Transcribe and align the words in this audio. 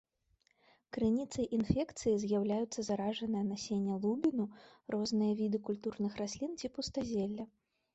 Крыніцай 0.95 1.47
інфекцыі 1.57 2.15
з'яўляюцца 2.25 2.87
заражанае 2.89 3.45
насенне 3.53 4.01
лубіну, 4.09 4.49
розныя 4.97 5.33
віды 5.45 5.65
культурных 5.73 6.11
раслін 6.23 6.51
ці 6.63 6.67
пустазелля. 6.79 7.53